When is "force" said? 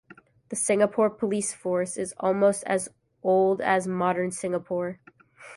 1.53-1.95